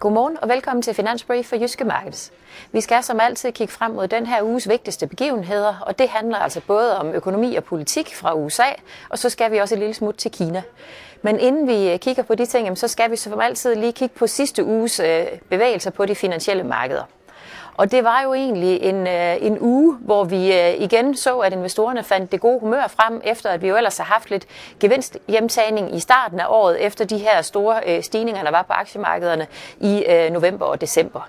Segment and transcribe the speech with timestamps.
[0.00, 2.32] Godmorgen og velkommen til Finansbrief for Jyske Markets.
[2.72, 6.36] Vi skal som altid kigge frem mod den her uges vigtigste begivenheder, og det handler
[6.36, 8.64] altså både om økonomi og politik fra USA,
[9.08, 10.62] og så skal vi også et lille smut til Kina.
[11.22, 14.18] Men inden vi øh, kigger på de ting, så skal vi som altid lige kigge
[14.18, 17.02] på sidste uges øh, bevægelser på de finansielle markeder.
[17.78, 21.52] Og det var jo egentlig en, øh, en uge, hvor vi øh, igen så, at
[21.52, 24.46] investorerne fandt det gode humør frem, efter at vi jo ellers har haft lidt
[24.80, 29.46] gevinsthjemtagning i starten af året, efter de her store øh, stigninger, der var på aktiemarkederne
[29.80, 31.28] i øh, november og december.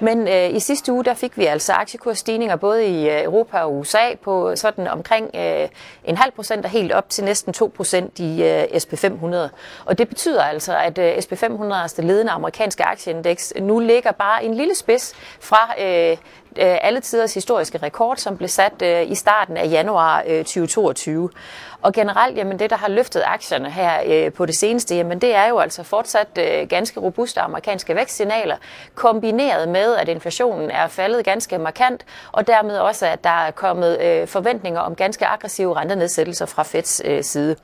[0.00, 3.76] Men øh, i sidste uge, der fik vi altså aktiekursstigninger både i øh, Europa og
[3.76, 5.68] USA på sådan omkring øh,
[6.04, 9.36] en halv procent og helt op til næsten 2 procent i øh, SP500.
[9.84, 14.44] Og det betyder altså, at øh, SP500, altså det ledende amerikanske aktieindeks, nu ligger bare
[14.44, 16.16] en lille spids fra øh, Øh,
[16.58, 21.30] øh, alle tiders historiske rekord, som blev sat øh, i starten af januar øh, 2022.
[21.82, 25.34] Og generelt, jamen det, der har løftet aktierne her øh, på det seneste, jamen det
[25.34, 28.56] er jo altså fortsat øh, ganske robuste amerikanske vækstsignaler,
[28.94, 34.00] kombineret med, at inflationen er faldet ganske markant, og dermed også, at der er kommet
[34.00, 37.56] øh, forventninger om ganske aggressive rentenedsættelser fra Feds øh, side.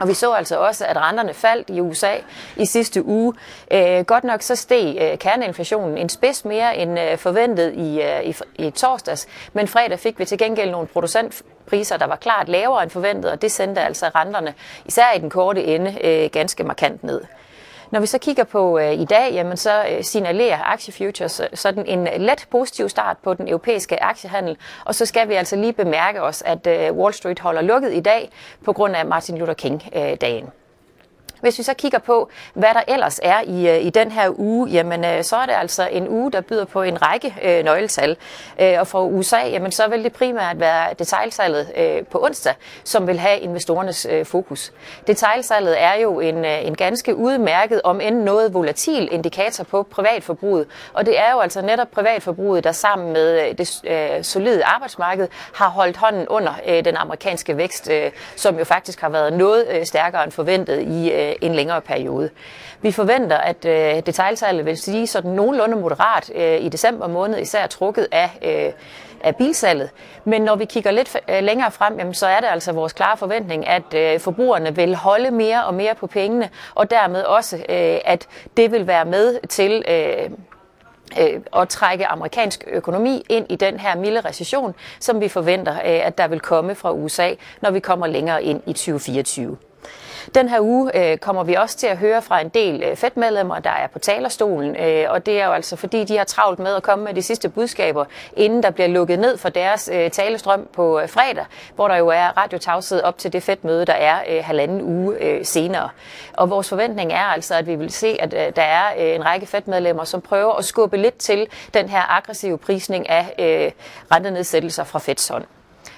[0.00, 2.12] Og vi så altså også, at renterne faldt i USA
[2.56, 3.34] i sidste uge.
[3.72, 8.24] Øh, godt nok så steg øh, kerneinflationen en spids mere end øh, forventet i, øh,
[8.24, 8.34] i,
[8.66, 12.90] i torsdags, men fredag fik vi til gengæld nogle producentpriser, der var klart lavere end
[12.90, 14.54] forventet, og det sendte altså renterne,
[14.84, 17.20] især i den korte ende, øh, ganske markant ned.
[17.90, 22.06] Når vi så kigger på øh, i dag, jamen så øh, signalerer aktiefutures sådan en
[22.06, 24.56] øh, let positiv start på den europæiske aktiehandel.
[24.84, 28.00] Og så skal vi altså lige bemærke os, at øh, Wall Street holder lukket i
[28.00, 28.30] dag
[28.64, 30.44] på grund af Martin Luther King-dagen.
[30.44, 30.50] Øh,
[31.40, 34.68] hvis vi så kigger på, hvad der ellers er i, øh, i den her uge,
[34.68, 38.16] jamen øh, så er det altså en uge, der byder på en række øh, nøgletal.
[38.60, 43.06] Øh, og for USA, jamen så vil det primært være detaljsalget øh, på onsdag, som
[43.06, 44.72] vil have investorernes øh, fokus.
[45.06, 50.66] Detaljsalget er jo en, øh, en ganske udmærket, om end noget volatil indikator på privatforbruget.
[50.92, 55.28] Og det er jo altså netop privatforbruget, der sammen med øh, det øh, solide arbejdsmarked
[55.54, 59.66] har holdt hånden under øh, den amerikanske vækst, øh, som jo faktisk har været noget
[59.70, 62.30] øh, stærkere end forventet i øh, Øh, en længere periode.
[62.82, 67.66] Vi forventer, at øh, detaljsalget vil sige sådan nogenlunde moderat øh, i december måned, især
[67.66, 68.72] trukket af, øh,
[69.24, 69.90] af bilsalget.
[70.24, 73.16] Men når vi kigger lidt øh, længere frem, jamen, så er det altså vores klare
[73.16, 77.98] forventning, at øh, forbrugerne vil holde mere og mere på pengene, og dermed også, øh,
[78.04, 79.84] at det vil være med til...
[79.88, 80.30] Øh,
[81.20, 86.06] øh at trække amerikansk økonomi ind i den her milde recession, som vi forventer, øh,
[86.06, 89.56] at der vil komme fra USA, når vi kommer længere ind i 2024.
[90.34, 93.58] Den her uge øh, kommer vi også til at høre fra en del øh, Fed-medlemmer,
[93.58, 96.74] der er på talerstolen, øh, og det er jo altså fordi, de har travlt med
[96.74, 98.04] at komme med de sidste budskaber,
[98.36, 101.44] inden der bliver lukket ned for deres øh, talestrøm på øh, fredag,
[101.74, 105.44] hvor der jo er radiotavshed op til det Fed-møde, der er øh, halvanden uge øh,
[105.44, 105.88] senere.
[106.32, 109.24] Og vores forventning er altså, at vi vil se, at øh, der er øh, en
[109.24, 113.72] række Fed-medlemmer, som prøver at skubbe lidt til den her aggressive prisning af øh,
[114.12, 115.44] rentenedsættelser fra Feds hånd.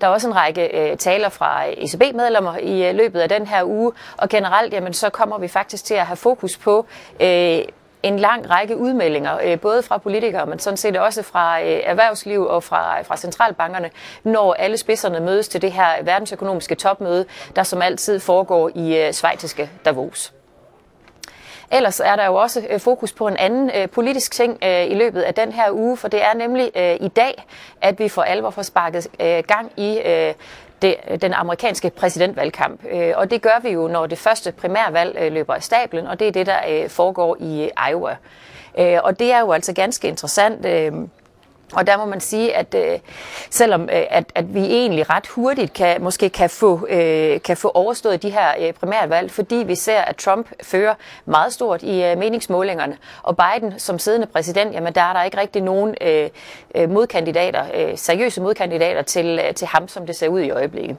[0.00, 3.64] Der er også en række øh, taler fra ECB-medlemmer i øh, løbet af den her
[3.64, 6.86] uge, og generelt jamen, så kommer vi faktisk til at have fokus på
[7.20, 7.58] øh,
[8.02, 12.42] en lang række udmeldinger, øh, både fra politikere, men sådan set også fra øh, erhvervsliv
[12.42, 13.90] og fra, fra centralbankerne,
[14.24, 17.24] når alle spidserne mødes til det her verdensøkonomiske topmøde,
[17.56, 20.32] der som altid foregår i øh, svejtiske Davos.
[21.74, 24.94] Ellers er der jo også øh, fokus på en anden øh, politisk ting øh, i
[24.94, 27.44] løbet af den her uge, for det er nemlig øh, i dag,
[27.80, 30.34] at vi for alvor får sparket øh, gang i øh,
[30.82, 32.80] det, den amerikanske præsidentvalgkamp.
[33.14, 36.32] Og det gør vi jo, når det første primærvalg løber af stablen, og det er
[36.32, 38.16] det, der foregår i Iowa.
[39.02, 40.66] Og det er jo altså ganske interessant.
[41.74, 42.98] Og der må man sige, at øh,
[43.50, 47.70] selvom øh, at, at vi egentlig ret hurtigt kan, måske kan få, øh, kan få
[47.74, 50.94] overstået de her øh, primærvalg, fordi vi ser, at Trump fører
[51.26, 55.36] meget stort i øh, meningsmålingerne, og Biden som siddende præsident, jamen der er der ikke
[55.40, 56.30] rigtig nogen øh,
[56.74, 60.96] øh modkandidater, øh, seriøse modkandidater til, øh, til ham, som det ser ud i øjeblikket.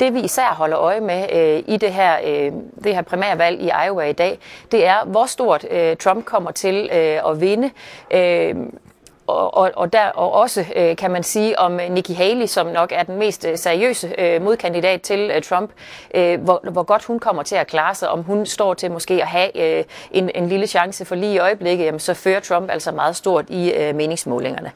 [0.00, 2.52] Det vi især holder øje med øh, i det her, øh,
[2.84, 4.38] det her primærvalg i Iowa i dag,
[4.72, 7.70] det er, hvor stort øh, Trump kommer til øh, at vinde.
[8.10, 8.54] Øh,
[9.30, 12.92] og, og, og, der, og også øh, kan man sige om Nikki Haley, som nok
[12.92, 15.70] er den mest øh, seriøse øh, modkandidat til øh, Trump,
[16.14, 19.14] øh, hvor, hvor godt hun kommer til at klare sig, om hun står til måske
[19.14, 22.70] at have øh, en, en lille chance for lige i øjeblikket, jamen, så fører Trump
[22.70, 24.72] altså meget stort i øh, meningsmålingerne.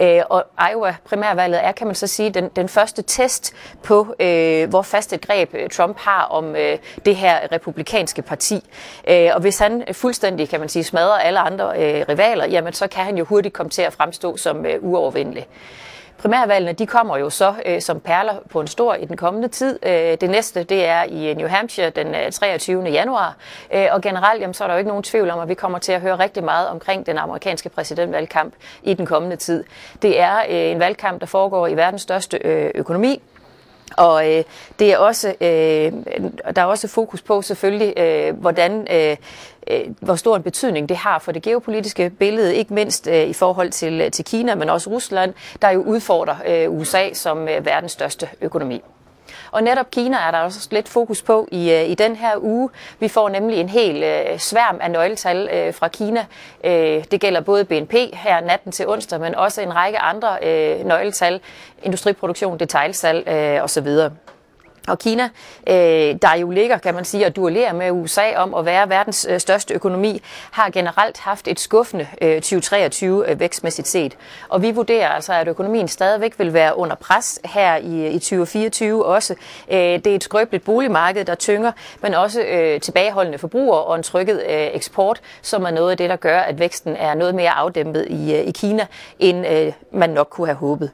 [0.00, 4.68] Øh, og Iowa primærvalget er, kan man så sige, den, den første test på, øh,
[4.68, 8.70] hvor fast et greb øh, Trump har om øh, det her republikanske parti.
[9.08, 12.88] Øh, og hvis han fuldstændig, kan man sige, smadrer alle andre øh, rivaler, jamen så
[12.88, 15.46] kan han jo hurtigt komme til at fremstå som øh, uovervindelig.
[16.18, 19.78] Primærvalgene de kommer jo så øh, som perler på en stor i den kommende tid.
[19.82, 22.84] Øh, det næste det er i øh, New Hampshire den øh, 23.
[22.84, 23.36] Januar.
[23.74, 25.78] Øh, og generelt jamen, så er der jo ikke nogen tvivl om, at vi kommer
[25.78, 29.64] til at høre rigtig meget omkring den amerikanske præsidentvalgkamp i den kommende tid.
[30.02, 33.22] Det er øh, en valgkamp, der foregår i verdens største øh, økonomi.
[33.96, 34.44] Og øh,
[34.78, 35.92] det er også, øh,
[36.56, 39.16] der er også fokus på selvfølgelig, øh, hvordan, øh,
[39.70, 43.32] øh, hvor stor en betydning det har for det geopolitiske billede, ikke mindst øh, i
[43.32, 47.66] forhold til, øh, til Kina, men også Rusland, der jo udfordrer øh, USA som øh,
[47.66, 48.82] verdens største økonomi.
[49.50, 52.70] Og netop Kina er der også lidt fokus på i, øh, i den her uge.
[53.00, 56.26] Vi får nemlig en hel øh, sværm af nøgletal øh, fra Kina.
[56.64, 60.86] Øh, det gælder både BNP her natten til onsdag, men også en række andre øh,
[60.86, 61.40] nøgletal,
[61.82, 63.88] industriproduktion, detailsalg øh, osv.
[64.88, 65.28] Og Kina,
[65.66, 69.26] øh, der jo ligger, kan man sige, og duellerer med USA om at være verdens
[69.30, 74.16] øh, største økonomi, har generelt haft et skuffende øh, 2023 øh, vækstmæssigt set.
[74.48, 79.04] Og vi vurderer altså, at økonomien stadigvæk vil være under pres her i, i 2024
[79.06, 79.34] også.
[79.70, 84.02] Øh, det er et skrøbeligt boligmarked, der tynger, men også øh, tilbageholdende forbrugere og en
[84.02, 87.50] trykket øh, eksport, som er noget af det, der gør, at væksten er noget mere
[87.50, 88.86] afdæmpet i, øh, i Kina,
[89.18, 90.90] end øh, man nok kunne have håbet.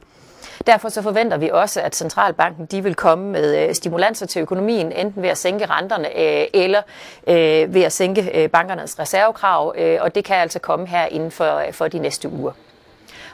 [0.67, 4.91] Derfor så forventer vi også, at centralbanken de vil komme med øh, stimulanser til økonomien,
[4.91, 6.81] enten ved at sænke renterne øh, eller
[7.27, 11.87] øh, ved at sænke bankernes reservekrav, og det kan altså komme her inden for, for
[11.87, 12.51] de næste uger.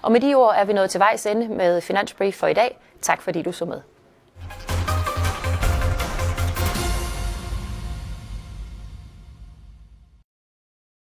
[0.01, 2.78] Og med de ord er vi nået til vejs ende med Finansbrief for i dag.
[3.01, 3.81] Tak fordi du så med.